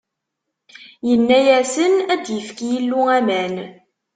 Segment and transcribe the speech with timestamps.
[1.13, 3.55] Inna-asen: Ad d-yefk Yillu aman.